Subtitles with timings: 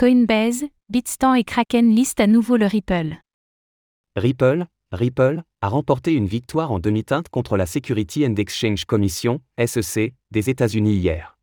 [0.00, 3.18] Coinbase, Bitstamp et Kraken listent à nouveau le Ripple.
[4.16, 10.14] Ripple, Ripple, a remporté une victoire en demi-teinte contre la Security and Exchange Commission, SEC,
[10.30, 11.36] des États-Unis hier.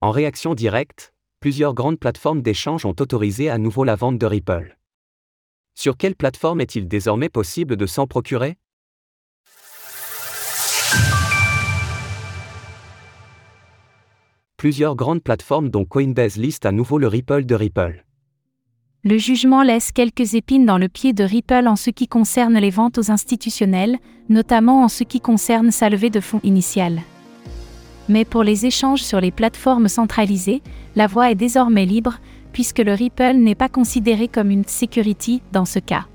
[0.00, 4.78] En réaction directe, plusieurs grandes plateformes d'échange ont autorisé à nouveau la vente de Ripple.
[5.74, 8.56] Sur quelle plateforme est-il désormais possible de s'en procurer?
[14.58, 18.04] Plusieurs grandes plateformes dont Coinbase listent à nouveau le Ripple de Ripple.
[19.04, 22.70] Le jugement laisse quelques épines dans le pied de Ripple en ce qui concerne les
[22.70, 23.98] ventes aux institutionnels,
[24.28, 27.02] notamment en ce qui concerne sa levée de fonds initiale.
[28.08, 30.60] Mais pour les échanges sur les plateformes centralisées,
[30.96, 32.18] la voie est désormais libre,
[32.52, 36.06] puisque le Ripple n'est pas considéré comme une security dans ce cas.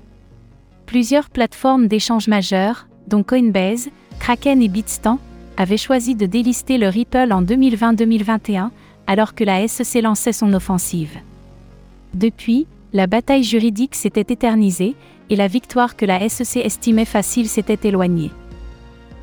[0.84, 5.18] Plusieurs plateformes d'échange majeures, dont Coinbase, Kraken et Bitstamp,
[5.56, 8.70] avait choisi de délister le Ripple en 2020-2021,
[9.06, 11.18] alors que la SEC lançait son offensive.
[12.14, 14.94] Depuis, la bataille juridique s'était éternisée,
[15.30, 18.30] et la victoire que la SEC estimait facile s'était éloignée.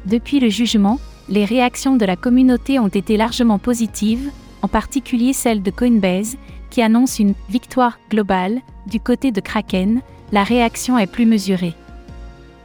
[0.05, 5.61] Depuis le jugement, les réactions de la communauté ont été largement positives, en particulier celle
[5.61, 6.37] de Coinbase,
[6.69, 11.75] qui annonce une victoire globale, du côté de Kraken, la réaction est plus mesurée.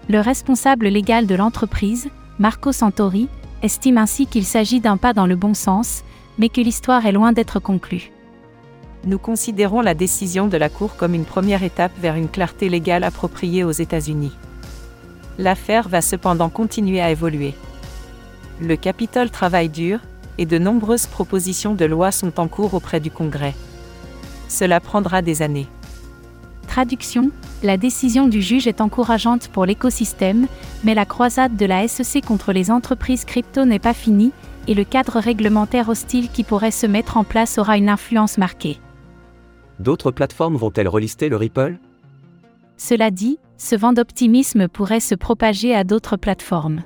[0.09, 3.29] Le responsable légal de l'entreprise, Marco Santori,
[3.63, 6.03] estime ainsi qu'il s'agit d'un pas dans le bon sens,
[6.39, 8.11] mais que l'histoire est loin d'être conclue.
[9.05, 13.05] Nous considérons la décision de la Cour comme une première étape vers une clarté légale
[13.05, 14.33] appropriée aux États-Unis.
[15.39, 17.55] L'affaire va cependant continuer à évoluer.
[18.61, 20.01] Le Capitole travaille dur,
[20.39, 23.55] et de nombreuses propositions de loi sont en cours auprès du Congrès.
[24.49, 25.67] Cela prendra des années.
[26.67, 27.31] Traduction
[27.63, 30.47] La décision du juge est encourageante pour l'écosystème,
[30.85, 34.33] mais la croisade de la SEC contre les entreprises crypto n'est pas finie,
[34.69, 38.79] et le cadre réglementaire hostile qui pourrait se mettre en place aura une influence marquée.
[39.79, 41.79] D'autres plateformes vont-elles relister le Ripple?
[42.77, 46.83] Cela dit, ce vent d'optimisme pourrait se propager à d'autres plateformes.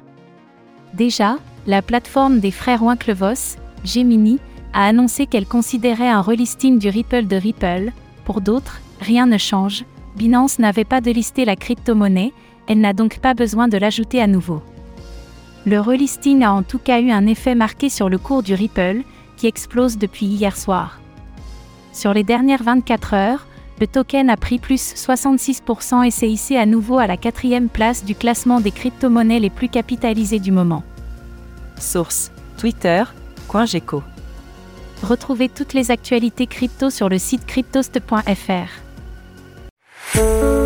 [0.95, 4.39] Déjà, la plateforme des frères Winklevoss, Gemini,
[4.73, 7.93] a annoncé qu'elle considérait un relisting du Ripple de Ripple.
[8.25, 9.85] Pour d'autres, rien ne change.
[10.17, 12.33] Binance n'avait pas de lister la crypto-monnaie,
[12.67, 14.63] elle n'a donc pas besoin de l'ajouter à nouveau.
[15.67, 19.03] Le relisting a en tout cas eu un effet marqué sur le cours du Ripple,
[19.37, 21.01] qui explose depuis hier soir.
[21.93, 23.47] Sur les dernières 24 heures,
[23.81, 28.05] le token a pris plus 66% et s'est hissé à nouveau à la quatrième place
[28.05, 30.83] du classement des crypto-monnaies les plus capitalisées du moment.
[31.79, 33.05] Source Twitter,
[33.49, 34.03] CoinGecko.
[35.03, 38.80] Retrouvez toutes les actualités crypto sur le site cryptost.fr.
[40.15, 40.60] Música